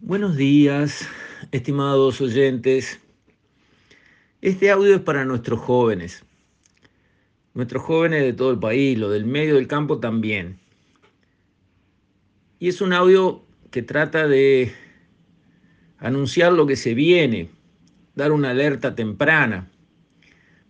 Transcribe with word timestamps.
Buenos 0.00 0.36
días, 0.36 1.08
estimados 1.52 2.20
oyentes. 2.20 3.00
Este 4.42 4.70
audio 4.70 4.96
es 4.96 5.00
para 5.00 5.24
nuestros 5.24 5.60
jóvenes, 5.60 6.24
nuestros 7.54 7.84
jóvenes 7.84 8.22
de 8.22 8.32
todo 8.32 8.50
el 8.50 8.58
país, 8.58 8.98
lo 8.98 9.08
del 9.08 9.24
medio 9.24 9.54
del 9.54 9.68
campo 9.68 10.00
también. 10.00 10.58
Y 12.58 12.68
es 12.68 12.80
un 12.80 12.92
audio 12.92 13.46
que 13.70 13.82
trata 13.82 14.26
de 14.26 14.74
anunciar 15.98 16.52
lo 16.52 16.66
que 16.66 16.76
se 16.76 16.92
viene, 16.92 17.50
dar 18.14 18.32
una 18.32 18.50
alerta 18.50 18.94
temprana 18.94 19.70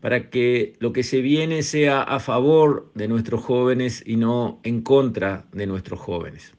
para 0.01 0.29
que 0.29 0.75
lo 0.79 0.93
que 0.93 1.03
se 1.03 1.23
viene 1.23 1.63
sea 1.63 2.03
a 2.03 2.21
favor 2.21 2.93
de 2.95 3.09
nuestros 3.09 3.43
jóvenes 3.43 4.05
y 4.07 4.17
no 4.17 4.61
en 4.63 4.83
contra 4.83 5.47
de 5.53 5.67
nuestros 5.67 5.99
jóvenes. 5.99 6.53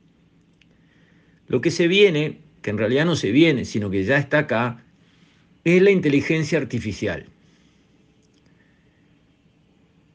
Lo 1.48 1.62
que 1.62 1.70
se 1.70 1.88
viene, 1.88 2.45
que 2.66 2.72
en 2.72 2.80
realidad 2.80 3.06
no 3.06 3.16
se 3.16 3.32
viene, 3.32 3.64
sino 3.64 3.92
que 3.92 4.04
ya 4.04 4.18
está 4.18 4.40
acá, 4.40 4.84
es 5.64 5.84
la 5.84 5.92
inteligencia 5.92 6.58
artificial. 6.58 7.28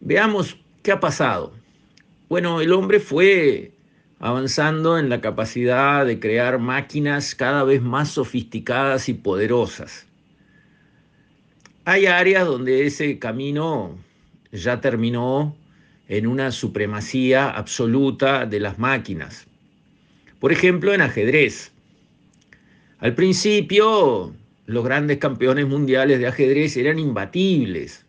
Veamos 0.00 0.56
qué 0.82 0.90
ha 0.90 0.98
pasado. 0.98 1.52
Bueno, 2.28 2.60
el 2.60 2.72
hombre 2.72 2.98
fue 2.98 3.70
avanzando 4.18 4.98
en 4.98 5.08
la 5.08 5.20
capacidad 5.20 6.04
de 6.04 6.18
crear 6.18 6.58
máquinas 6.58 7.36
cada 7.36 7.62
vez 7.62 7.82
más 7.82 8.08
sofisticadas 8.08 9.08
y 9.08 9.14
poderosas. 9.14 10.08
Hay 11.84 12.06
áreas 12.06 12.48
donde 12.48 12.84
ese 12.84 13.20
camino 13.20 13.96
ya 14.50 14.80
terminó 14.80 15.56
en 16.08 16.26
una 16.26 16.50
supremacía 16.50 17.48
absoluta 17.48 18.44
de 18.44 18.58
las 18.58 18.76
máquinas. 18.80 19.46
Por 20.40 20.50
ejemplo, 20.50 20.92
en 20.92 21.02
ajedrez. 21.02 21.70
Al 23.00 23.14
principio, 23.14 24.34
los 24.66 24.84
grandes 24.84 25.16
campeones 25.16 25.66
mundiales 25.66 26.18
de 26.18 26.26
ajedrez 26.26 26.76
eran 26.76 26.98
imbatibles. 26.98 28.04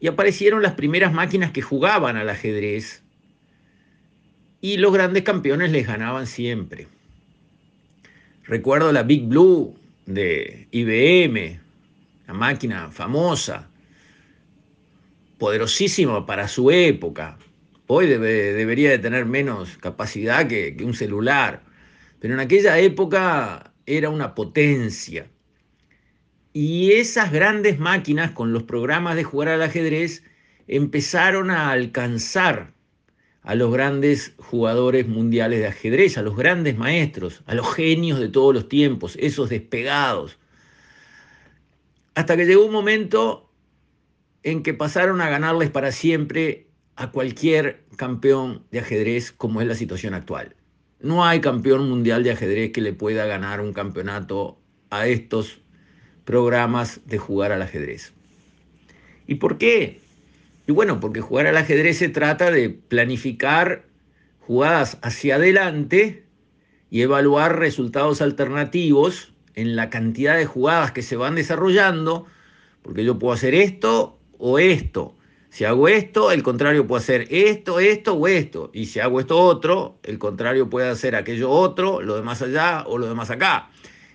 Y 0.00 0.06
aparecieron 0.06 0.62
las 0.62 0.72
primeras 0.72 1.12
máquinas 1.12 1.52
que 1.52 1.60
jugaban 1.60 2.16
al 2.16 2.30
ajedrez. 2.30 3.02
Y 4.62 4.78
los 4.78 4.92
grandes 4.92 5.22
campeones 5.22 5.70
les 5.70 5.86
ganaban 5.86 6.26
siempre. 6.26 6.88
Recuerdo 8.44 8.90
la 8.90 9.02
Big 9.02 9.26
Blue 9.26 9.76
de 10.06 10.66
IBM, 10.70 11.60
una 12.24 12.34
máquina 12.38 12.90
famosa, 12.90 13.68
poderosísima 15.36 16.24
para 16.24 16.48
su 16.48 16.70
época. 16.70 17.36
Hoy 17.86 18.06
debería 18.06 18.90
de 18.90 18.98
tener 18.98 19.26
menos 19.26 19.76
capacidad 19.76 20.46
que 20.48 20.74
un 20.80 20.94
celular, 20.94 21.67
pero 22.20 22.34
en 22.34 22.40
aquella 22.40 22.78
época 22.78 23.72
era 23.86 24.10
una 24.10 24.34
potencia. 24.34 25.30
Y 26.52 26.92
esas 26.92 27.32
grandes 27.32 27.78
máquinas 27.78 28.32
con 28.32 28.52
los 28.52 28.64
programas 28.64 29.16
de 29.16 29.24
jugar 29.24 29.48
al 29.48 29.62
ajedrez 29.62 30.22
empezaron 30.66 31.50
a 31.50 31.70
alcanzar 31.70 32.74
a 33.42 33.54
los 33.54 33.72
grandes 33.72 34.34
jugadores 34.36 35.08
mundiales 35.08 35.60
de 35.60 35.68
ajedrez, 35.68 36.18
a 36.18 36.22
los 36.22 36.36
grandes 36.36 36.76
maestros, 36.76 37.42
a 37.46 37.54
los 37.54 37.74
genios 37.74 38.20
de 38.20 38.28
todos 38.28 38.52
los 38.52 38.68
tiempos, 38.68 39.16
esos 39.20 39.48
despegados, 39.48 40.38
hasta 42.14 42.36
que 42.36 42.44
llegó 42.44 42.66
un 42.66 42.72
momento 42.72 43.50
en 44.42 44.62
que 44.62 44.74
pasaron 44.74 45.20
a 45.20 45.30
ganarles 45.30 45.70
para 45.70 45.92
siempre 45.92 46.68
a 46.96 47.10
cualquier 47.10 47.84
campeón 47.96 48.66
de 48.70 48.80
ajedrez 48.80 49.32
como 49.32 49.60
es 49.60 49.68
la 49.68 49.74
situación 49.74 50.14
actual. 50.14 50.57
No 51.00 51.24
hay 51.24 51.40
campeón 51.40 51.88
mundial 51.88 52.24
de 52.24 52.32
ajedrez 52.32 52.72
que 52.72 52.80
le 52.80 52.92
pueda 52.92 53.24
ganar 53.26 53.60
un 53.60 53.72
campeonato 53.72 54.58
a 54.90 55.06
estos 55.06 55.60
programas 56.24 57.00
de 57.06 57.18
jugar 57.18 57.52
al 57.52 57.62
ajedrez. 57.62 58.12
¿Y 59.26 59.36
por 59.36 59.58
qué? 59.58 60.00
Y 60.66 60.72
bueno, 60.72 61.00
porque 61.00 61.20
jugar 61.20 61.46
al 61.46 61.56
ajedrez 61.56 61.98
se 61.98 62.08
trata 62.08 62.50
de 62.50 62.70
planificar 62.70 63.84
jugadas 64.40 64.98
hacia 65.02 65.36
adelante 65.36 66.24
y 66.90 67.02
evaluar 67.02 67.58
resultados 67.58 68.22
alternativos 68.22 69.32
en 69.54 69.76
la 69.76 69.90
cantidad 69.90 70.36
de 70.36 70.46
jugadas 70.46 70.92
que 70.92 71.02
se 71.02 71.16
van 71.16 71.34
desarrollando, 71.34 72.26
porque 72.82 73.04
yo 73.04 73.18
puedo 73.18 73.34
hacer 73.34 73.54
esto 73.54 74.18
o 74.38 74.58
esto. 74.58 75.17
Si 75.50 75.64
hago 75.64 75.88
esto, 75.88 76.30
el 76.30 76.42
contrario 76.42 76.86
puede 76.86 77.02
hacer 77.02 77.26
esto, 77.30 77.80
esto 77.80 78.14
o 78.14 78.28
esto. 78.28 78.70
Y 78.74 78.86
si 78.86 79.00
hago 79.00 79.18
esto 79.20 79.38
otro, 79.38 79.98
el 80.02 80.18
contrario 80.18 80.68
puede 80.68 80.88
hacer 80.88 81.16
aquello 81.16 81.50
otro, 81.50 82.02
lo 82.02 82.16
de 82.16 82.22
más 82.22 82.42
allá 82.42 82.84
o 82.86 82.98
lo 82.98 83.06
de 83.06 83.14
más 83.14 83.30
acá. 83.30 83.70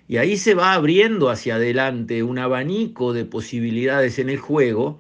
Y 0.08 0.18
ahí 0.18 0.38
se 0.38 0.54
va 0.54 0.74
abriendo 0.74 1.30
hacia 1.30 1.56
adelante 1.56 2.24
un 2.24 2.38
abanico 2.38 3.14
de 3.14 3.26
posibilidades 3.26 4.20
en 4.20 4.30
el 4.30 4.38
juego 4.38 5.00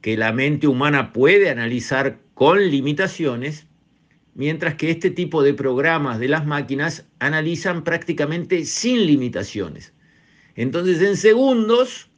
que 0.00 0.16
la 0.16 0.32
mente 0.32 0.66
humana 0.66 1.12
puede 1.12 1.50
analizar 1.50 2.20
con 2.34 2.70
limitaciones 2.70 3.66
mientras 4.34 4.76
que 4.76 4.90
este 4.90 5.10
tipo 5.10 5.42
de 5.42 5.52
programas 5.52 6.18
de 6.18 6.28
las 6.28 6.46
máquinas 6.46 7.06
analizan 7.18 7.82
prácticamente 7.82 8.64
sin 8.64 9.06
limitaciones. 9.06 9.92
Entonces, 10.54 11.02
en 11.02 11.16
segundos 11.16 12.08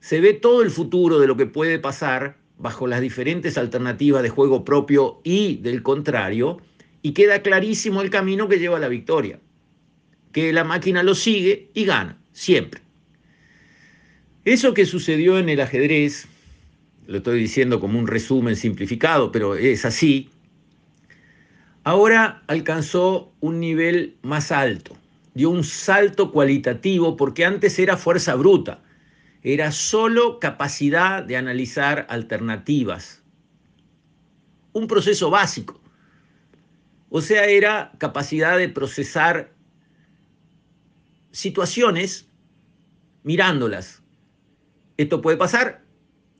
se 0.00 0.20
ve 0.20 0.32
todo 0.32 0.62
el 0.62 0.70
futuro 0.70 1.18
de 1.18 1.26
lo 1.26 1.36
que 1.36 1.46
puede 1.46 1.78
pasar 1.78 2.37
bajo 2.58 2.86
las 2.86 3.00
diferentes 3.00 3.56
alternativas 3.56 4.22
de 4.22 4.28
juego 4.28 4.64
propio 4.64 5.20
y 5.24 5.56
del 5.56 5.82
contrario, 5.82 6.58
y 7.02 7.12
queda 7.12 7.42
clarísimo 7.42 8.02
el 8.02 8.10
camino 8.10 8.48
que 8.48 8.58
lleva 8.58 8.76
a 8.76 8.80
la 8.80 8.88
victoria, 8.88 9.40
que 10.32 10.52
la 10.52 10.64
máquina 10.64 11.02
lo 11.02 11.14
sigue 11.14 11.70
y 11.74 11.84
gana, 11.84 12.18
siempre. 12.32 12.82
Eso 14.44 14.74
que 14.74 14.86
sucedió 14.86 15.38
en 15.38 15.48
el 15.48 15.60
ajedrez, 15.60 16.26
lo 17.06 17.18
estoy 17.18 17.40
diciendo 17.40 17.80
como 17.80 17.98
un 17.98 18.06
resumen 18.06 18.56
simplificado, 18.56 19.30
pero 19.30 19.54
es 19.54 19.84
así, 19.84 20.28
Ahora 21.88 22.42
alcanzó 22.48 23.32
un 23.40 23.60
nivel 23.60 24.18
más 24.20 24.52
alto, 24.52 24.94
dio 25.32 25.48
un 25.48 25.64
salto 25.64 26.32
cualitativo 26.32 27.16
porque 27.16 27.46
antes 27.46 27.78
era 27.78 27.96
fuerza 27.96 28.34
bruta, 28.34 28.82
era 29.42 29.72
solo 29.72 30.40
capacidad 30.40 31.22
de 31.22 31.36
analizar 31.36 32.06
alternativas, 32.08 33.22
un 34.72 34.86
proceso 34.86 35.30
básico. 35.30 35.80
O 37.10 37.20
sea, 37.20 37.46
era 37.46 37.92
capacidad 37.98 38.58
de 38.58 38.68
procesar 38.68 39.54
situaciones 41.30 42.28
mirándolas. 43.22 44.02
Esto 44.96 45.20
puede 45.20 45.36
pasar, 45.36 45.84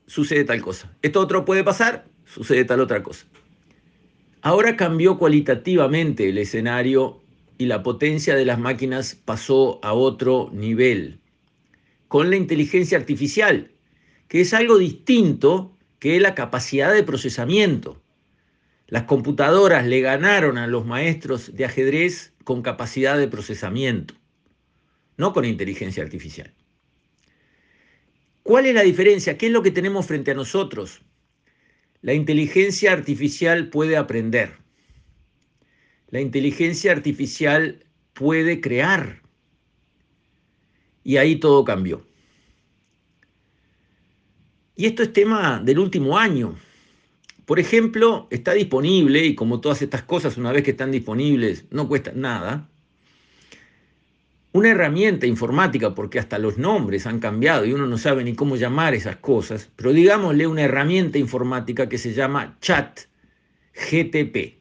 sucede 0.05 0.43
tal 0.43 0.61
cosa. 0.61 0.93
Esto 1.01 1.21
otro 1.21 1.45
puede 1.45 1.63
pasar, 1.63 2.05
sucede 2.25 2.65
tal 2.65 2.81
otra 2.81 3.01
cosa. 3.01 3.25
Ahora 4.41 4.75
cambió 4.75 5.17
cualitativamente 5.17 6.29
el 6.29 6.37
escenario 6.37 7.21
y 7.57 7.65
la 7.65 7.83
potencia 7.83 8.35
de 8.35 8.45
las 8.45 8.59
máquinas 8.59 9.15
pasó 9.15 9.79
a 9.83 9.93
otro 9.93 10.49
nivel, 10.53 11.19
con 12.09 12.29
la 12.29 12.35
inteligencia 12.35 12.97
artificial, 12.97 13.71
que 14.27 14.41
es 14.41 14.53
algo 14.53 14.77
distinto 14.77 15.77
que 15.99 16.19
la 16.19 16.35
capacidad 16.35 16.93
de 16.93 17.03
procesamiento. 17.03 18.01
Las 18.87 19.03
computadoras 19.03 19.85
le 19.85 20.01
ganaron 20.01 20.57
a 20.57 20.67
los 20.67 20.85
maestros 20.85 21.55
de 21.55 21.65
ajedrez 21.65 22.33
con 22.43 22.63
capacidad 22.63 23.17
de 23.17 23.27
procesamiento, 23.27 24.15
no 25.17 25.33
con 25.33 25.45
inteligencia 25.45 26.01
artificial. 26.03 26.51
¿Cuál 28.41 28.65
es 28.65 28.73
la 28.73 28.81
diferencia? 28.81 29.37
¿Qué 29.37 29.45
es 29.45 29.51
lo 29.51 29.61
que 29.61 29.69
tenemos 29.69 30.07
frente 30.07 30.31
a 30.31 30.33
nosotros? 30.33 31.03
La 32.01 32.13
inteligencia 32.13 32.91
artificial 32.91 33.69
puede 33.69 33.97
aprender. 33.97 34.57
La 36.07 36.21
inteligencia 36.21 36.91
artificial 36.91 37.85
puede 38.13 38.61
crear. 38.61 39.18
Y 41.03 41.17
ahí 41.17 41.37
todo 41.37 41.63
cambió. 41.63 42.05
Y 44.75 44.85
esto 44.85 45.03
es 45.03 45.11
tema 45.11 45.61
del 45.61 45.79
último 45.79 46.17
año. 46.17 46.55
Por 47.45 47.59
ejemplo, 47.59 48.27
está 48.29 48.53
disponible, 48.53 49.25
y 49.25 49.35
como 49.35 49.59
todas 49.59 49.81
estas 49.81 50.03
cosas, 50.03 50.37
una 50.37 50.51
vez 50.51 50.63
que 50.63 50.71
están 50.71 50.91
disponibles, 50.91 51.65
no 51.71 51.87
cuestan 51.87 52.21
nada, 52.21 52.69
una 54.51 54.69
herramienta 54.69 55.27
informática, 55.27 55.93
porque 55.93 56.17
hasta 56.17 56.39
los 56.39 56.57
nombres 56.57 57.05
han 57.05 57.19
cambiado 57.19 57.65
y 57.65 57.73
uno 57.73 57.87
no 57.87 57.97
sabe 57.97 58.23
ni 58.23 58.35
cómo 58.35 58.55
llamar 58.55 58.93
esas 58.93 59.17
cosas, 59.17 59.69
pero 59.75 59.93
digámosle 59.93 60.47
una 60.47 60.61
herramienta 60.61 61.17
informática 61.17 61.89
que 61.89 61.97
se 61.97 62.13
llama 62.13 62.57
Chat 62.61 63.01
GTP. 63.73 64.57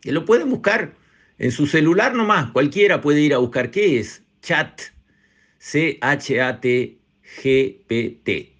Que 0.00 0.12
lo 0.12 0.24
pueden 0.24 0.50
buscar 0.50 0.94
en 1.38 1.52
su 1.52 1.66
celular 1.66 2.14
nomás, 2.14 2.50
cualquiera 2.50 3.00
puede 3.00 3.20
ir 3.20 3.34
a 3.34 3.38
buscar 3.38 3.70
qué 3.70 3.98
es 3.98 4.22
Chat, 4.42 4.80
C-H-A-T 5.58 6.98
G-P-T. 7.42 8.52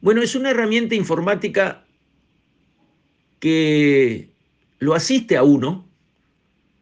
Bueno, 0.00 0.22
es 0.22 0.34
una 0.34 0.50
herramienta 0.50 0.94
informática 0.94 1.84
que 3.40 4.30
lo 4.78 4.94
asiste 4.94 5.36
a 5.36 5.42
uno 5.42 5.88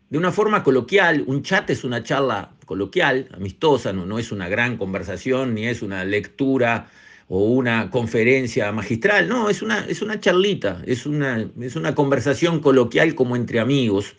de 0.08 0.18
una 0.18 0.32
forma 0.32 0.62
coloquial, 0.62 1.24
un 1.26 1.42
chat 1.42 1.68
es 1.70 1.82
una 1.82 2.02
charla 2.02 2.52
coloquial, 2.64 3.28
amistosa, 3.34 3.92
no, 3.92 4.06
no 4.06 4.18
es 4.18 4.30
una 4.30 4.48
gran 4.48 4.76
conversación, 4.76 5.54
ni 5.54 5.66
es 5.66 5.82
una 5.82 6.04
lectura 6.04 6.88
o 7.28 7.44
una 7.44 7.90
conferencia 7.90 8.70
magistral, 8.70 9.28
no, 9.28 9.50
es 9.50 9.62
una, 9.62 9.84
es 9.86 10.02
una 10.02 10.20
charlita, 10.20 10.80
es 10.86 11.06
una, 11.06 11.50
es 11.60 11.74
una 11.74 11.94
conversación 11.94 12.60
coloquial 12.60 13.16
como 13.16 13.34
entre 13.34 13.58
amigos. 13.58 14.14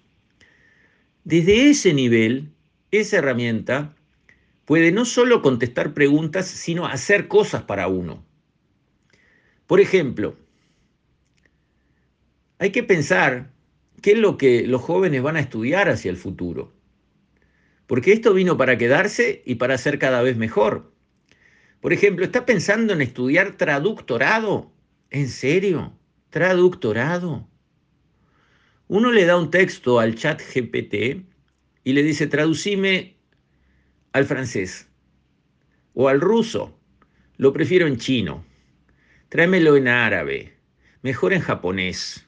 Desde 1.24 1.70
ese 1.70 1.94
nivel, 1.94 2.52
esa 2.92 3.18
herramienta 3.18 3.97
puede 4.68 4.92
no 4.92 5.06
solo 5.06 5.42
contestar 5.42 5.94
preguntas, 5.94 6.46
sino 6.46 6.86
hacer 6.86 7.30
cosas 7.30 7.64
para 7.64 7.88
uno. 7.88 8.26
Por 9.66 9.80
ejemplo, 9.80 10.36
hay 12.60 12.74
que 12.74 12.84
pensar 12.84 13.54
qué 14.02 14.12
es 14.12 14.18
lo 14.18 14.38
que 14.38 14.68
los 14.68 14.82
jóvenes 14.82 15.22
van 15.22 15.38
a 15.38 15.40
estudiar 15.40 15.88
hacia 15.88 16.12
el 16.12 16.18
futuro. 16.18 16.74
Porque 17.88 18.12
esto 18.12 18.34
vino 18.34 18.58
para 18.58 18.78
quedarse 18.78 19.42
y 19.46 19.56
para 19.56 19.78
ser 19.78 20.00
cada 20.00 20.22
vez 20.22 20.36
mejor. 20.36 20.92
Por 21.80 21.94
ejemplo, 21.94 22.26
¿está 22.26 22.46
pensando 22.46 22.92
en 22.92 23.02
estudiar 23.02 23.56
traductorado? 23.56 24.74
¿En 25.12 25.30
serio? 25.30 25.98
¿Traductorado? 26.30 27.48
Uno 28.90 29.14
le 29.14 29.24
da 29.24 29.38
un 29.38 29.50
texto 29.50 30.02
al 30.02 30.16
chat 30.16 30.42
GPT 30.42 31.26
y 31.86 31.94
le 31.94 32.04
dice, 32.04 32.28
traducime 32.28 33.17
al 34.14 34.26
francés 34.26 34.88
o 35.94 36.08
al 36.08 36.22
ruso. 36.22 36.78
Lo 37.38 37.54
prefiero 37.54 37.88
en 37.88 37.98
chino. 37.98 38.46
Tráemelo 39.30 39.76
en 39.76 39.88
árabe. 39.88 40.54
Mejor 41.02 41.34
en 41.34 41.42
japonés 41.42 42.28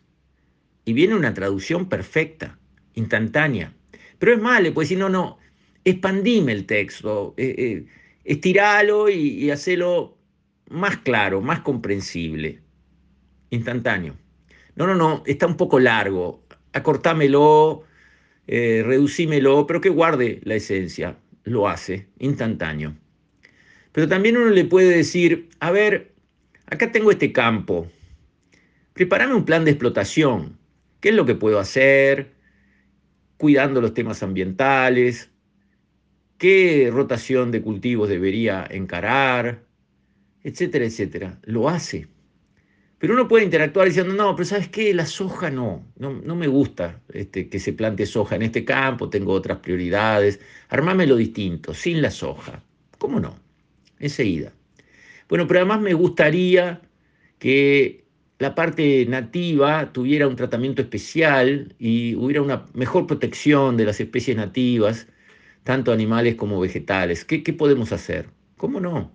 y 0.90 0.94
viene 0.94 1.14
una 1.14 1.36
traducción 1.36 1.88
perfecta, 1.88 2.58
instantánea. 2.96 3.74
Pero 4.18 4.34
es 4.34 4.62
le 4.62 4.72
puedes 4.72 4.90
decir, 4.90 4.98
no, 4.98 5.08
no, 5.08 5.38
expandime 5.86 6.52
el 6.52 6.66
texto, 6.66 7.36
eh, 7.38 7.56
eh, 7.58 7.86
estiralo 8.24 9.08
y, 9.08 9.46
y 9.46 9.52
hacelo 9.52 10.18
más 10.70 10.98
claro, 10.98 11.42
más 11.42 11.60
comprensible, 11.60 12.62
instantáneo. 13.52 14.16
No, 14.76 14.88
no, 14.88 14.96
no, 14.96 15.24
está 15.28 15.46
un 15.46 15.58
poco 15.58 15.80
largo, 15.80 16.44
acortámelo, 16.74 17.84
eh, 18.48 18.82
reducímelo, 18.84 19.68
pero 19.68 19.82
que 19.82 19.90
guarde 19.90 20.40
la 20.44 20.56
esencia, 20.56 21.18
lo 21.44 21.68
hace, 21.68 22.08
instantáneo. 22.20 22.96
Pero 23.92 24.08
también 24.08 24.38
uno 24.38 24.50
le 24.50 24.66
puede 24.66 24.96
decir, 24.96 25.50
a 25.60 25.72
ver, 25.72 26.14
acá 26.68 26.92
tengo 26.92 27.12
este 27.12 27.32
campo, 27.32 27.88
prepárame 28.94 29.36
un 29.36 29.46
plan 29.46 29.66
de 29.66 29.72
explotación, 29.72 30.60
¿Qué 31.00 31.10
es 31.10 31.16
lo 31.16 31.26
que 31.26 31.36
puedo 31.36 31.60
hacer? 31.60 32.34
Cuidando 33.38 33.82
los 33.82 33.94
temas 33.94 34.22
ambientales. 34.22 35.30
¿Qué 36.38 36.90
rotación 36.92 37.52
de 37.52 37.62
cultivos 37.62 38.10
debería 38.10 38.66
encarar? 38.70 39.64
Etcétera, 40.44 40.86
etcétera. 40.86 41.40
Lo 41.44 41.70
hace. 41.70 42.08
Pero 43.00 43.14
uno 43.14 43.28
puede 43.30 43.46
interactuar 43.46 43.88
diciendo, 43.88 44.14
no, 44.14 44.36
pero 44.36 44.46
¿sabes 44.46 44.68
qué? 44.68 44.94
La 44.94 45.06
soja 45.06 45.50
no, 45.50 45.86
no, 45.98 46.36
me 46.36 46.48
gusta 46.48 47.02
este, 47.14 47.48
que 47.48 47.60
se 47.60 47.72
plante 47.74 48.06
soja 48.06 48.36
en 48.36 48.42
este 48.42 48.66
campo, 48.66 49.10
tengo 49.10 49.32
otras 49.32 49.60
prioridades, 49.60 50.40
armámelo 50.68 51.16
distinto, 51.16 51.74
sin 51.74 52.02
la 52.02 52.12
soja. 52.12 52.62
¿Cómo 52.98 53.22
no? 53.22 53.40
Enseguida. 54.00 54.52
Bueno, 55.30 55.48
pero 55.48 55.62
además 55.62 55.80
me 55.80 55.94
gustaría 55.94 56.82
que 57.40 58.04
la 58.40 58.56
parte 58.56 59.06
nativa 59.06 59.92
tuviera 59.94 60.28
un 60.28 60.36
tratamiento 60.36 60.82
especial 60.82 61.76
y 61.80 62.16
hubiera 62.16 62.42
una 62.42 62.66
mejor 62.74 63.08
protección 63.08 63.78
de 63.78 63.86
las 63.86 64.00
especies 64.00 64.36
nativas, 64.36 65.08
tanto 65.64 65.92
animales 65.92 66.36
como 66.36 66.60
vegetales. 66.60 67.26
¿Qué, 67.26 67.42
podemos 67.54 67.92
hacer? 67.92 68.30
¿Cómo 68.58 68.80
no? 68.80 69.12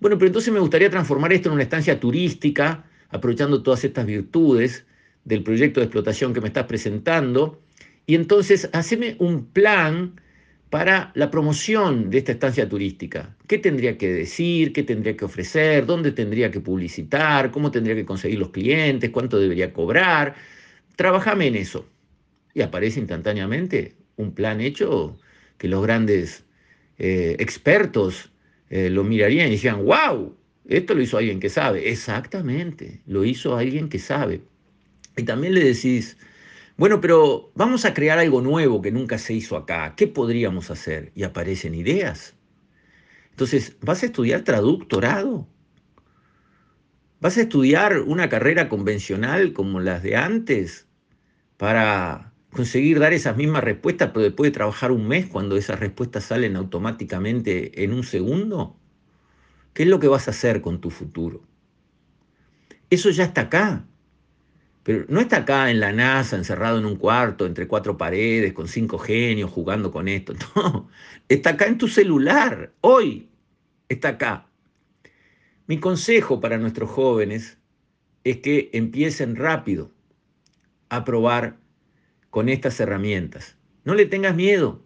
Bueno, 0.00 0.18
pero 0.18 0.28
entonces 0.28 0.52
me 0.52 0.60
gustaría 0.60 0.90
transformar 0.90 1.32
esto 1.32 1.48
en 1.48 1.54
una 1.54 1.62
estancia 1.62 1.98
turística, 1.98 2.84
aprovechando 3.14 3.62
todas 3.62 3.84
estas 3.84 4.06
virtudes 4.06 4.84
del 5.24 5.44
proyecto 5.44 5.78
de 5.78 5.86
explotación 5.86 6.34
que 6.34 6.40
me 6.40 6.48
estás 6.48 6.66
presentando, 6.66 7.62
y 8.06 8.16
entonces 8.16 8.68
haceme 8.72 9.14
un 9.20 9.46
plan 9.46 10.20
para 10.68 11.12
la 11.14 11.30
promoción 11.30 12.10
de 12.10 12.18
esta 12.18 12.32
estancia 12.32 12.68
turística. 12.68 13.36
¿Qué 13.46 13.58
tendría 13.58 13.96
que 13.96 14.12
decir? 14.12 14.72
¿Qué 14.72 14.82
tendría 14.82 15.16
que 15.16 15.24
ofrecer? 15.24 15.86
¿Dónde 15.86 16.10
tendría 16.10 16.50
que 16.50 16.60
publicitar? 16.60 17.52
¿Cómo 17.52 17.70
tendría 17.70 17.94
que 17.94 18.04
conseguir 18.04 18.40
los 18.40 18.50
clientes? 18.50 19.10
¿Cuánto 19.10 19.38
debería 19.38 19.72
cobrar? 19.72 20.34
Trabajame 20.96 21.46
en 21.46 21.54
eso. 21.54 21.86
Y 22.52 22.62
aparece 22.62 22.98
instantáneamente 22.98 23.94
un 24.16 24.34
plan 24.34 24.60
hecho 24.60 25.16
que 25.56 25.68
los 25.68 25.80
grandes 25.84 26.44
eh, 26.98 27.36
expertos 27.38 28.32
eh, 28.70 28.90
lo 28.90 29.04
mirarían 29.04 29.46
y 29.46 29.50
dirían, 29.50 29.84
wow, 29.84 30.34
esto 30.66 30.94
lo 30.94 31.02
hizo 31.02 31.18
alguien 31.18 31.40
que 31.40 31.50
sabe. 31.50 31.90
Exactamente, 31.90 33.02
lo 33.06 33.24
hizo 33.24 33.56
alguien 33.56 33.88
que 33.88 33.98
sabe. 33.98 34.42
Y 35.16 35.24
también 35.24 35.54
le 35.54 35.64
decís, 35.64 36.16
bueno, 36.76 37.00
pero 37.00 37.52
vamos 37.54 37.84
a 37.84 37.94
crear 37.94 38.18
algo 38.18 38.40
nuevo 38.40 38.82
que 38.82 38.90
nunca 38.90 39.18
se 39.18 39.34
hizo 39.34 39.56
acá. 39.56 39.94
¿Qué 39.96 40.08
podríamos 40.08 40.70
hacer? 40.70 41.12
Y 41.14 41.22
aparecen 41.22 41.74
ideas. 41.74 42.34
Entonces, 43.30 43.76
¿vas 43.80 44.02
a 44.02 44.06
estudiar 44.06 44.42
traductorado? 44.42 45.46
¿Vas 47.20 47.36
a 47.36 47.42
estudiar 47.42 48.00
una 48.00 48.28
carrera 48.28 48.68
convencional 48.68 49.52
como 49.52 49.80
las 49.80 50.02
de 50.02 50.16
antes 50.16 50.86
para 51.56 52.32
conseguir 52.50 52.98
dar 53.00 53.12
esas 53.12 53.36
mismas 53.36 53.64
respuestas, 53.64 54.10
pero 54.12 54.24
después 54.24 54.50
de 54.50 54.54
trabajar 54.54 54.92
un 54.92 55.08
mes 55.08 55.26
cuando 55.26 55.56
esas 55.56 55.80
respuestas 55.80 56.24
salen 56.24 56.56
automáticamente 56.56 57.82
en 57.84 57.92
un 57.92 58.04
segundo? 58.04 58.78
¿Qué 59.74 59.82
es 59.82 59.88
lo 59.88 59.98
que 59.98 60.08
vas 60.08 60.28
a 60.28 60.30
hacer 60.30 60.62
con 60.62 60.80
tu 60.80 60.90
futuro? 60.90 61.42
Eso 62.88 63.10
ya 63.10 63.24
está 63.24 63.42
acá. 63.42 63.84
Pero 64.84 65.06
no 65.08 65.20
está 65.20 65.38
acá 65.38 65.70
en 65.70 65.80
la 65.80 65.92
NASA, 65.92 66.36
encerrado 66.36 66.78
en 66.78 66.84
un 66.84 66.96
cuarto, 66.96 67.46
entre 67.46 67.66
cuatro 67.66 67.96
paredes, 67.96 68.52
con 68.52 68.68
cinco 68.68 68.98
genios, 68.98 69.50
jugando 69.50 69.90
con 69.90 70.08
esto. 70.08 70.34
No, 70.54 70.88
está 71.28 71.50
acá 71.50 71.66
en 71.66 71.78
tu 71.78 71.88
celular, 71.88 72.72
hoy 72.82 73.28
está 73.88 74.10
acá. 74.10 74.46
Mi 75.66 75.80
consejo 75.80 76.40
para 76.40 76.58
nuestros 76.58 76.90
jóvenes 76.90 77.58
es 78.24 78.38
que 78.38 78.70
empiecen 78.74 79.36
rápido 79.36 79.90
a 80.90 81.04
probar 81.04 81.56
con 82.28 82.50
estas 82.50 82.78
herramientas. 82.78 83.56
No 83.84 83.94
le 83.94 84.04
tengas 84.04 84.36
miedo, 84.36 84.84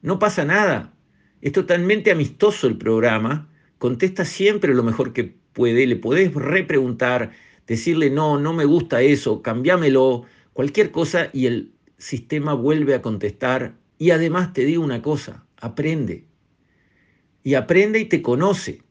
no 0.00 0.18
pasa 0.18 0.44
nada. 0.44 0.94
Es 1.42 1.52
totalmente 1.52 2.10
amistoso 2.10 2.66
el 2.66 2.78
programa, 2.78 3.50
contesta 3.78 4.24
siempre 4.24 4.74
lo 4.74 4.82
mejor 4.82 5.12
que 5.12 5.34
puede, 5.52 5.86
le 5.86 5.96
podés 5.96 6.34
repreguntar 6.34 7.32
decirle, 7.66 8.10
no, 8.10 8.38
no 8.38 8.52
me 8.52 8.64
gusta 8.64 9.02
eso, 9.02 9.42
cambiámelo, 9.42 10.24
cualquier 10.52 10.90
cosa 10.90 11.30
y 11.32 11.46
el 11.46 11.72
sistema 11.98 12.54
vuelve 12.54 12.94
a 12.94 13.02
contestar. 13.02 13.74
Y 13.98 14.10
además 14.10 14.52
te 14.52 14.64
digo 14.64 14.82
una 14.82 15.02
cosa, 15.02 15.44
aprende. 15.60 16.24
Y 17.44 17.54
aprende 17.54 18.00
y 18.00 18.04
te 18.06 18.22
conoce. 18.22 18.82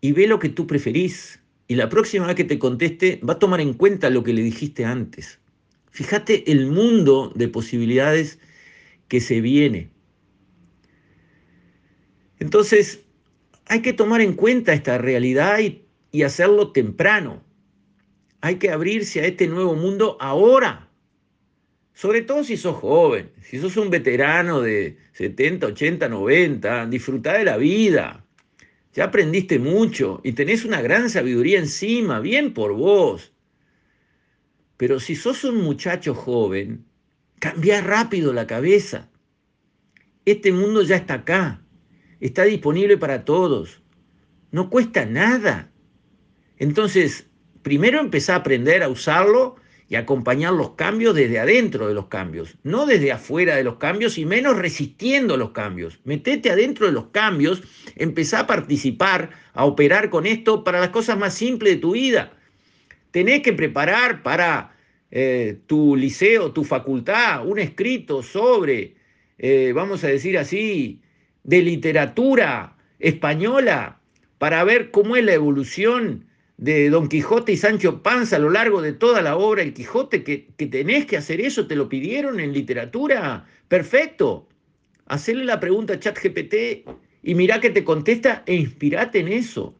Y 0.00 0.12
ve 0.12 0.26
lo 0.26 0.38
que 0.38 0.48
tú 0.48 0.66
preferís. 0.66 1.40
Y 1.68 1.76
la 1.76 1.88
próxima 1.88 2.26
vez 2.26 2.36
que 2.36 2.44
te 2.44 2.58
conteste 2.58 3.20
va 3.26 3.34
a 3.34 3.38
tomar 3.38 3.60
en 3.60 3.74
cuenta 3.74 4.10
lo 4.10 4.22
que 4.22 4.34
le 4.34 4.42
dijiste 4.42 4.84
antes. 4.84 5.38
Fíjate 5.90 6.50
el 6.50 6.66
mundo 6.66 7.32
de 7.34 7.48
posibilidades 7.48 8.38
que 9.08 9.20
se 9.20 9.40
viene. 9.40 9.90
Entonces, 12.40 13.03
hay 13.66 13.82
que 13.82 13.92
tomar 13.92 14.20
en 14.20 14.34
cuenta 14.34 14.72
esta 14.72 14.98
realidad 14.98 15.58
y, 15.60 16.22
hacerlo 16.22 16.70
temprano. 16.70 17.42
Hay 18.40 18.56
que 18.56 18.70
abrirse 18.70 19.20
a 19.20 19.26
este 19.26 19.48
nuevo 19.48 19.74
mundo 19.74 20.16
ahora. 20.20 20.88
Sobre 21.92 22.22
todo 22.22 22.44
si 22.44 22.56
sos 22.56 22.76
joven, 22.76 23.30
si 23.42 23.58
sos 23.58 23.76
un 23.76 23.90
veterano 23.90 24.60
de 24.60 24.96
70, 25.12 25.68
80, 25.68 26.08
90, 26.08 26.86
disfruta 26.86 27.32
de 27.38 27.44
la 27.44 27.56
vida. 27.56 28.24
Ya 28.92 29.04
aprendiste 29.04 29.58
mucho 29.58 30.20
y 30.22 30.32
tenés 30.32 30.64
una 30.64 30.82
gran 30.82 31.10
sabiduría 31.10 31.58
encima, 31.58 32.20
bien 32.20 32.52
por 32.54 32.74
vos. 32.74 33.32
Pero 34.76 35.00
si 35.00 35.16
sos 35.16 35.42
un 35.44 35.62
muchacho 35.62 36.14
joven, 36.14 36.84
cambia 37.40 37.80
rápido 37.80 38.32
la 38.32 38.46
cabeza. 38.46 39.08
Este 40.24 40.52
mundo 40.52 40.82
ya 40.82 40.96
está 40.96 41.14
acá, 41.14 41.63
está 42.20 42.44
disponible 42.44 42.96
para 42.96 43.24
todos. 43.24 43.82
No 44.50 44.70
cuesta 44.70 45.04
nada. 45.06 45.70
Entonces, 46.58 47.26
primero 47.62 48.00
empezá 48.00 48.34
a 48.34 48.38
aprender 48.38 48.82
a 48.82 48.88
usarlo 48.88 49.56
y 49.88 49.96
acompañar 49.96 50.52
los 50.52 50.70
cambios 50.70 51.14
desde 51.14 51.38
adentro 51.38 51.88
de 51.88 51.94
los 51.94 52.06
cambios, 52.06 52.56
no 52.62 52.86
desde 52.86 53.12
afuera 53.12 53.56
de 53.56 53.64
los 53.64 53.76
cambios 53.76 54.16
y 54.16 54.24
menos 54.24 54.56
resistiendo 54.56 55.36
los 55.36 55.50
cambios. 55.50 56.00
Metete 56.04 56.50
adentro 56.50 56.86
de 56.86 56.92
los 56.92 57.06
cambios, 57.08 57.62
empezá 57.96 58.40
a 58.40 58.46
participar, 58.46 59.30
a 59.52 59.64
operar 59.64 60.10
con 60.10 60.26
esto 60.26 60.64
para 60.64 60.80
las 60.80 60.88
cosas 60.88 61.18
más 61.18 61.34
simples 61.34 61.74
de 61.74 61.80
tu 61.80 61.92
vida. 61.92 62.32
Tenés 63.10 63.42
que 63.42 63.52
preparar 63.52 64.22
para 64.22 64.74
eh, 65.10 65.58
tu 65.66 65.96
liceo, 65.96 66.52
tu 66.52 66.64
facultad, 66.64 67.46
un 67.46 67.58
escrito 67.58 68.22
sobre, 68.22 68.96
eh, 69.38 69.72
vamos 69.74 70.02
a 70.02 70.08
decir 70.08 70.38
así, 70.38 71.02
de 71.44 71.62
literatura 71.62 72.76
española, 72.98 74.00
para 74.38 74.64
ver 74.64 74.90
cómo 74.90 75.16
es 75.16 75.24
la 75.24 75.34
evolución 75.34 76.26
de 76.56 76.90
Don 76.90 77.08
Quijote 77.08 77.52
y 77.52 77.56
Sancho 77.56 78.02
Panza 78.02 78.36
a 78.36 78.40
lo 78.40 78.50
largo 78.50 78.82
de 78.82 78.92
toda 78.92 79.22
la 79.22 79.36
obra 79.36 79.62
El 79.62 79.74
Quijote, 79.74 80.22
que, 80.24 80.48
que 80.56 80.66
tenés 80.66 81.06
que 81.06 81.16
hacer 81.16 81.40
eso, 81.40 81.66
te 81.66 81.76
lo 81.76 81.88
pidieron 81.88 82.40
en 82.40 82.52
literatura, 82.52 83.46
perfecto. 83.68 84.48
Hacerle 85.06 85.44
la 85.44 85.60
pregunta 85.60 85.94
a 85.94 86.00
ChatGPT 86.00 86.88
y 87.22 87.34
mirá 87.34 87.60
que 87.60 87.70
te 87.70 87.84
contesta 87.84 88.42
e 88.46 88.54
inspirate 88.54 89.20
en 89.20 89.28
eso, 89.28 89.74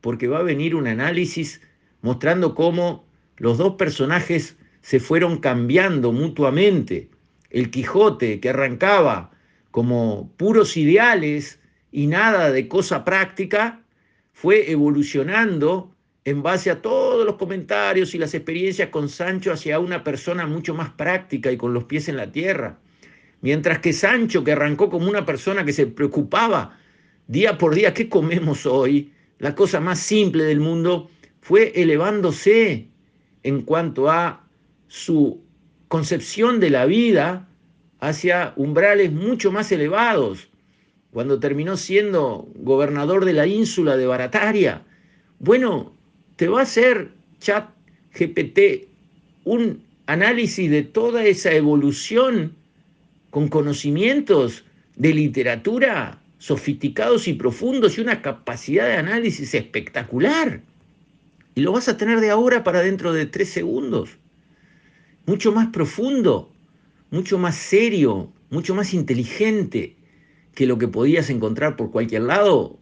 porque 0.00 0.28
va 0.28 0.38
a 0.38 0.42
venir 0.42 0.74
un 0.74 0.86
análisis 0.86 1.60
mostrando 2.02 2.54
cómo 2.54 3.06
los 3.36 3.58
dos 3.58 3.74
personajes 3.76 4.56
se 4.82 5.00
fueron 5.00 5.38
cambiando 5.38 6.12
mutuamente. 6.12 7.08
El 7.50 7.70
Quijote, 7.70 8.40
que 8.40 8.50
arrancaba 8.50 9.33
como 9.74 10.30
puros 10.36 10.76
ideales 10.76 11.58
y 11.90 12.06
nada 12.06 12.52
de 12.52 12.68
cosa 12.68 13.04
práctica, 13.04 13.82
fue 14.32 14.70
evolucionando 14.70 15.92
en 16.24 16.44
base 16.44 16.70
a 16.70 16.80
todos 16.80 17.26
los 17.26 17.34
comentarios 17.34 18.14
y 18.14 18.18
las 18.18 18.34
experiencias 18.34 18.90
con 18.90 19.08
Sancho 19.08 19.52
hacia 19.52 19.80
una 19.80 20.04
persona 20.04 20.46
mucho 20.46 20.74
más 20.74 20.90
práctica 20.90 21.50
y 21.50 21.56
con 21.56 21.74
los 21.74 21.82
pies 21.82 22.08
en 22.08 22.18
la 22.18 22.30
tierra. 22.30 22.78
Mientras 23.40 23.80
que 23.80 23.92
Sancho, 23.92 24.44
que 24.44 24.52
arrancó 24.52 24.88
como 24.88 25.10
una 25.10 25.26
persona 25.26 25.64
que 25.64 25.72
se 25.72 25.88
preocupaba 25.88 26.78
día 27.26 27.58
por 27.58 27.74
día, 27.74 27.92
¿qué 27.92 28.08
comemos 28.08 28.66
hoy? 28.66 29.12
La 29.40 29.56
cosa 29.56 29.80
más 29.80 29.98
simple 29.98 30.44
del 30.44 30.60
mundo, 30.60 31.10
fue 31.40 31.72
elevándose 31.74 32.86
en 33.42 33.62
cuanto 33.62 34.08
a 34.08 34.46
su 34.86 35.42
concepción 35.88 36.60
de 36.60 36.70
la 36.70 36.86
vida 36.86 37.48
hacia 38.08 38.52
umbrales 38.56 39.12
mucho 39.12 39.50
más 39.50 39.72
elevados. 39.72 40.48
Cuando 41.10 41.38
terminó 41.38 41.76
siendo 41.76 42.48
gobernador 42.56 43.24
de 43.24 43.32
la 43.32 43.46
ínsula 43.46 43.96
de 43.96 44.06
Barataria, 44.06 44.82
bueno, 45.38 45.94
te 46.36 46.48
va 46.48 46.60
a 46.60 46.64
hacer 46.64 47.10
chat 47.40 47.70
GPT 48.12 48.88
un 49.44 49.82
análisis 50.06 50.70
de 50.70 50.82
toda 50.82 51.24
esa 51.24 51.52
evolución 51.52 52.54
con 53.30 53.48
conocimientos 53.48 54.64
de 54.96 55.14
literatura 55.14 56.18
sofisticados 56.38 57.26
y 57.26 57.34
profundos 57.34 57.96
y 57.96 58.02
una 58.02 58.20
capacidad 58.20 58.86
de 58.86 58.96
análisis 58.96 59.54
espectacular. 59.54 60.60
Y 61.54 61.62
lo 61.62 61.72
vas 61.72 61.88
a 61.88 61.96
tener 61.96 62.20
de 62.20 62.30
ahora 62.30 62.64
para 62.64 62.82
dentro 62.82 63.12
de 63.12 63.26
tres 63.26 63.50
segundos. 63.50 64.10
Mucho 65.26 65.52
más 65.52 65.68
profundo, 65.68 66.53
mucho 67.14 67.38
más 67.38 67.54
serio, 67.54 68.32
mucho 68.50 68.74
más 68.74 68.92
inteligente 68.92 69.96
que 70.52 70.66
lo 70.66 70.78
que 70.78 70.88
podías 70.88 71.30
encontrar 71.30 71.76
por 71.76 71.92
cualquier 71.92 72.22
lado 72.22 72.80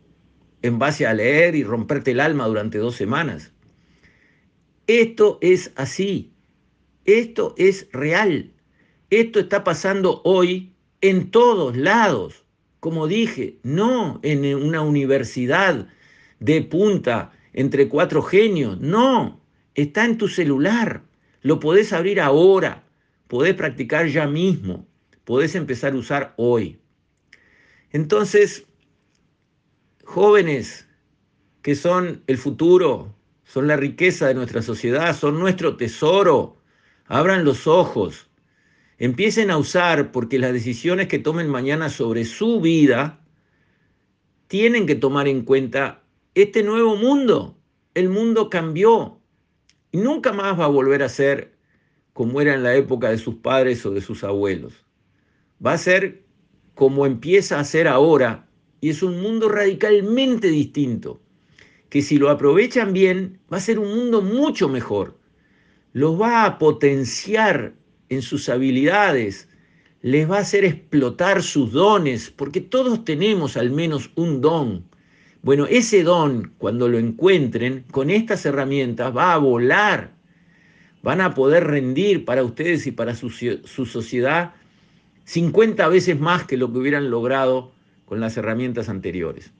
en 0.63 0.79
base 0.79 1.07
a 1.07 1.13
leer 1.13 1.55
y 1.55 1.65
romperte 1.65 2.13
el 2.13 2.21
alma 2.21 2.47
durante 2.47 2.79
dos 2.79 2.97
semanas. 2.97 3.53
Esto 4.87 5.37
es 5.43 5.71
así. 5.77 6.33
Esto 7.05 7.55
es 7.59 7.89
real. 7.93 8.53
Esto 9.11 9.39
está 9.39 9.65
pasando 9.65 10.23
hoy 10.25 10.73
en 11.03 11.31
todos 11.31 11.77
lados. 11.77 12.47
Como 12.81 13.07
dije, 13.07 13.59
no 13.63 14.19
en 14.23 14.47
una 14.55 14.81
universidad 14.81 15.89
de 16.41 16.63
punta 16.63 17.33
entre 17.53 17.87
cuatro 17.89 18.23
genios. 18.23 18.81
No, 18.81 19.43
está 19.75 20.07
en 20.07 20.17
tu 20.17 20.29
celular. 20.29 21.03
Lo 21.43 21.61
podés 21.61 21.93
abrir 21.93 22.19
ahora. 22.19 22.83
Podés 23.33 23.55
practicar 23.55 24.09
ya 24.09 24.27
mismo. 24.27 24.87
Podés 25.25 25.55
empezar 25.55 25.95
a 25.95 25.97
usar 25.97 26.35
hoy. 26.37 26.79
Entonces, 27.91 28.67
jóvenes 30.05 30.87
que 31.63 31.75
son 31.75 32.23
el 32.27 32.37
futuro, 32.37 33.17
son 33.45 33.69
la 33.69 33.77
riqueza 33.77 34.29
de 34.29 34.35
nuestra 34.35 34.61
sociedad, 34.61 35.17
son 35.17 35.39
nuestro 35.39 35.79
tesoro, 35.79 36.59
abran 37.07 37.43
los 37.47 37.67
ojos, 37.67 38.29
empiecen 38.99 39.51
a 39.51 39.57
usar, 39.57 40.13
porque 40.13 40.39
las 40.39 40.53
decisiones 40.53 41.09
que 41.09 41.19
tomen 41.19 41.49
mañana 41.49 41.89
sobre 41.89 42.27
su 42.27 42.61
vida 42.61 43.25
tienen 44.47 44.87
que 44.87 44.97
tomar 44.97 45.27
en 45.27 45.47
cuenta 45.47 46.03
este 46.35 46.63
nuevo 46.63 46.97
mundo. 46.97 47.57
El 47.95 48.11
mundo 48.11 48.51
cambió 48.51 49.23
y 49.91 49.97
nunca 49.97 50.35
más 50.35 50.61
va 50.61 50.67
a 50.67 50.69
volver 50.69 51.03
a 51.03 51.09
ser 51.09 51.52
como 52.13 52.41
era 52.41 52.55
en 52.55 52.63
la 52.63 52.75
época 52.75 53.11
de 53.11 53.19
sus 53.19 53.37
padres 53.37 53.85
o 53.87 53.91
de 53.91 54.01
sus 54.01 54.25
abuelos. 54.25 54.75
Va 55.65 55.73
a 55.75 55.79
ser 55.79 56.25
como 56.75 57.07
empieza 57.07 57.59
a 57.59 57.65
ser 57.65 57.89
ahora 57.89 58.49
y 58.81 58.91
es 58.91 59.03
un 59.03 59.21
mundo 59.23 59.49
radicalmente 59.49 60.49
distinto, 60.49 61.21
que 61.89 62.03
si 62.03 62.19
lo 62.19 62.31
aprovechan 62.31 62.93
bien 62.93 63.39
va 63.53 63.59
a 63.59 63.61
ser 63.61 63.79
un 63.79 63.95
mundo 63.95 64.23
mucho 64.23 64.69
mejor. 64.69 65.19
Los 65.93 66.21
va 66.21 66.45
a 66.45 66.59
potenciar 66.59 67.75
en 68.09 68.23
sus 68.23 68.49
habilidades, 68.49 69.49
les 70.01 70.29
va 70.29 70.39
a 70.39 70.41
hacer 70.41 70.65
explotar 70.65 71.43
sus 71.43 71.73
dones, 71.73 72.31
porque 72.31 72.61
todos 72.61 73.05
tenemos 73.05 73.57
al 73.57 73.71
menos 73.71 74.11
un 74.17 74.41
don. 74.41 74.85
Bueno, 75.43 75.67
ese 75.67 76.03
don, 76.03 76.53
cuando 76.59 76.89
lo 76.89 76.99
encuentren, 76.99 77.85
con 77.91 78.11
estas 78.11 78.45
herramientas 78.47 79.17
va 79.17 79.35
a 79.35 79.39
volar. 79.39 80.15
Van 81.03 81.21
a 81.21 81.35
poder 81.35 81.67
rendir 81.67 82.25
para 82.25 82.43
ustedes 82.45 82.87
y 82.87 82.93
para 82.93 83.15
su, 83.15 83.31
su 83.31 83.87
sociedad 83.87 84.53
50 85.25 85.89
veces 85.89 86.19
más 86.19 86.45
que 86.45 86.57
lo 86.57 86.73
que 86.73 86.79
hubieran 86.79 87.11
logrado 87.11 87.73
con 88.05 88.21
las 88.21 88.37
herramientas 88.37 88.89
anteriores. 88.89 89.53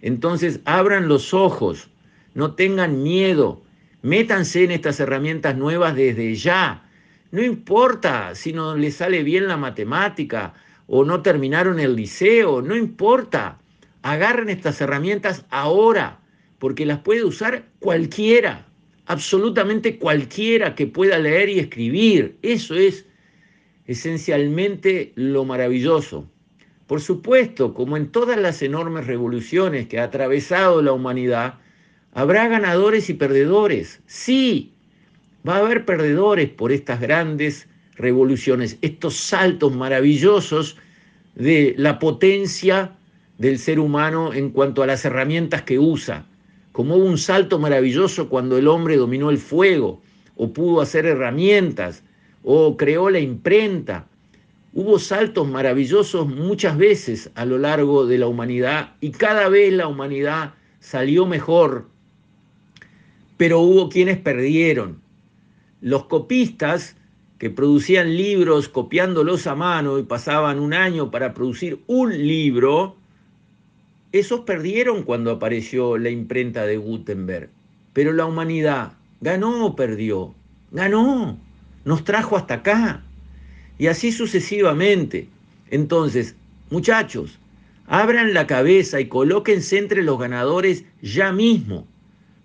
Entonces, 0.00 0.60
abran 0.64 1.08
los 1.08 1.34
ojos, 1.34 1.90
no 2.34 2.54
tengan 2.54 3.02
miedo, 3.02 3.62
métanse 4.02 4.64
en 4.64 4.70
estas 4.70 5.00
herramientas 5.00 5.56
nuevas 5.56 5.96
desde 5.96 6.34
ya. 6.34 6.84
No 7.30 7.42
importa 7.42 8.34
si 8.34 8.52
no 8.52 8.76
les 8.76 8.96
sale 8.96 9.22
bien 9.22 9.48
la 9.48 9.56
matemática 9.56 10.54
o 10.86 11.04
no 11.04 11.22
terminaron 11.22 11.80
el 11.80 11.96
liceo, 11.96 12.62
no 12.62 12.76
importa 12.76 13.58
agarren 14.02 14.50
estas 14.50 14.80
herramientas 14.80 15.44
ahora, 15.50 16.20
porque 16.58 16.86
las 16.86 17.00
puede 17.00 17.24
usar 17.24 17.64
cualquiera, 17.80 18.66
absolutamente 19.06 19.98
cualquiera 19.98 20.74
que 20.74 20.86
pueda 20.86 21.18
leer 21.18 21.48
y 21.48 21.58
escribir. 21.58 22.36
Eso 22.42 22.74
es 22.74 23.06
esencialmente 23.86 25.12
lo 25.14 25.44
maravilloso. 25.44 26.28
Por 26.86 27.00
supuesto, 27.00 27.74
como 27.74 27.96
en 27.96 28.10
todas 28.10 28.38
las 28.38 28.62
enormes 28.62 29.06
revoluciones 29.06 29.86
que 29.88 29.98
ha 29.98 30.04
atravesado 30.04 30.82
la 30.82 30.92
humanidad, 30.92 31.54
habrá 32.12 32.48
ganadores 32.48 33.10
y 33.10 33.14
perdedores. 33.14 34.00
Sí, 34.06 34.72
va 35.46 35.56
a 35.56 35.58
haber 35.60 35.84
perdedores 35.84 36.48
por 36.50 36.72
estas 36.72 37.00
grandes 37.00 37.68
revoluciones, 37.94 38.78
estos 38.82 39.16
saltos 39.16 39.74
maravillosos 39.74 40.76
de 41.34 41.74
la 41.76 41.98
potencia 41.98 42.96
del 43.38 43.58
ser 43.58 43.78
humano 43.78 44.32
en 44.32 44.50
cuanto 44.50 44.82
a 44.82 44.86
las 44.86 45.04
herramientas 45.04 45.62
que 45.62 45.78
usa. 45.78 46.26
Como 46.76 46.96
hubo 46.96 47.06
un 47.06 47.16
salto 47.16 47.58
maravilloso 47.58 48.28
cuando 48.28 48.58
el 48.58 48.68
hombre 48.68 48.98
dominó 48.98 49.30
el 49.30 49.38
fuego, 49.38 50.02
o 50.36 50.52
pudo 50.52 50.82
hacer 50.82 51.06
herramientas, 51.06 52.02
o 52.44 52.76
creó 52.76 53.08
la 53.08 53.18
imprenta. 53.18 54.06
Hubo 54.74 54.98
saltos 54.98 55.48
maravillosos 55.48 56.28
muchas 56.28 56.76
veces 56.76 57.30
a 57.34 57.46
lo 57.46 57.56
largo 57.56 58.04
de 58.04 58.18
la 58.18 58.26
humanidad 58.26 58.92
y 59.00 59.10
cada 59.10 59.48
vez 59.48 59.72
la 59.72 59.88
humanidad 59.88 60.52
salió 60.78 61.24
mejor, 61.24 61.88
pero 63.38 63.60
hubo 63.60 63.88
quienes 63.88 64.18
perdieron. 64.18 65.00
Los 65.80 66.04
copistas 66.04 66.94
que 67.38 67.48
producían 67.48 68.14
libros 68.14 68.68
copiándolos 68.68 69.46
a 69.46 69.54
mano 69.54 69.98
y 69.98 70.02
pasaban 70.02 70.58
un 70.58 70.74
año 70.74 71.10
para 71.10 71.32
producir 71.32 71.80
un 71.86 72.10
libro, 72.10 72.96
esos 74.12 74.40
perdieron 74.40 75.02
cuando 75.02 75.30
apareció 75.30 75.98
la 75.98 76.10
imprenta 76.10 76.64
de 76.66 76.76
Gutenberg. 76.76 77.50
Pero 77.92 78.12
la 78.12 78.26
humanidad 78.26 78.92
ganó 79.20 79.66
o 79.66 79.76
perdió. 79.76 80.34
Ganó. 80.70 81.38
Nos 81.84 82.04
trajo 82.04 82.36
hasta 82.36 82.54
acá. 82.54 83.02
Y 83.78 83.86
así 83.88 84.12
sucesivamente. 84.12 85.28
Entonces, 85.70 86.36
muchachos, 86.70 87.38
abran 87.86 88.34
la 88.34 88.46
cabeza 88.46 89.00
y 89.00 89.08
colóquense 89.08 89.78
entre 89.78 90.02
los 90.02 90.18
ganadores 90.18 90.84
ya 91.02 91.32
mismo. 91.32 91.86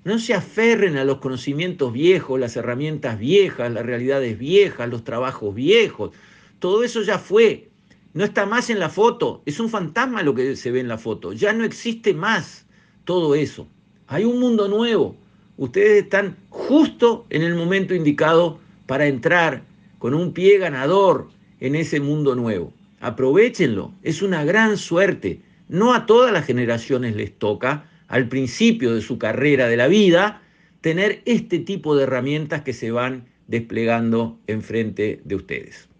No 0.03 0.17
se 0.19 0.33
aferren 0.33 0.97
a 0.97 1.05
los 1.05 1.19
conocimientos 1.19 1.93
viejos, 1.93 2.39
las 2.39 2.55
herramientas 2.55 3.19
viejas, 3.19 3.71
las 3.71 3.85
realidades 3.85 4.37
viejas, 4.37 4.89
los 4.89 5.03
trabajos 5.03 5.53
viejos. 5.53 6.11
Todo 6.59 6.83
eso 6.83 7.01
ya 7.03 7.19
fue 7.19 7.70
no 8.13 8.23
está 8.23 8.45
más 8.45 8.69
en 8.69 8.79
la 8.79 8.89
foto, 8.89 9.41
es 9.45 9.59
un 9.59 9.69
fantasma 9.69 10.23
lo 10.23 10.35
que 10.35 10.55
se 10.55 10.71
ve 10.71 10.79
en 10.79 10.87
la 10.87 10.97
foto, 10.97 11.33
ya 11.33 11.53
no 11.53 11.63
existe 11.63 12.13
más 12.13 12.65
todo 13.05 13.35
eso. 13.35 13.67
Hay 14.07 14.25
un 14.25 14.39
mundo 14.39 14.67
nuevo, 14.67 15.15
ustedes 15.57 16.03
están 16.03 16.35
justo 16.49 17.25
en 17.29 17.43
el 17.43 17.55
momento 17.55 17.95
indicado 17.95 18.59
para 18.85 19.07
entrar 19.07 19.63
con 19.99 20.13
un 20.13 20.33
pie 20.33 20.57
ganador 20.57 21.29
en 21.59 21.75
ese 21.75 21.99
mundo 21.99 22.35
nuevo. 22.35 22.73
Aprovechenlo, 22.99 23.93
es 24.03 24.21
una 24.21 24.43
gran 24.43 24.77
suerte. 24.77 25.41
No 25.69 25.93
a 25.93 26.05
todas 26.05 26.33
las 26.33 26.45
generaciones 26.45 27.15
les 27.15 27.37
toca, 27.37 27.89
al 28.07 28.27
principio 28.27 28.93
de 28.93 29.01
su 29.01 29.17
carrera 29.17 29.67
de 29.67 29.77
la 29.77 29.87
vida, 29.87 30.41
tener 30.81 31.21
este 31.25 31.59
tipo 31.59 31.95
de 31.95 32.03
herramientas 32.03 32.63
que 32.63 32.73
se 32.73 32.91
van 32.91 33.25
desplegando 33.47 34.37
enfrente 34.47 35.21
de 35.23 35.35
ustedes. 35.35 35.90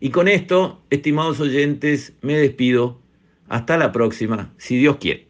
Y 0.00 0.10
con 0.10 0.28
esto, 0.28 0.80
estimados 0.90 1.40
oyentes, 1.40 2.12
me 2.22 2.34
despido. 2.34 3.00
Hasta 3.48 3.76
la 3.78 3.92
próxima, 3.92 4.52
si 4.58 4.76
Dios 4.76 4.98
quiere. 4.98 5.26